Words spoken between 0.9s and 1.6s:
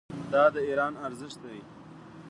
ارزښت دی.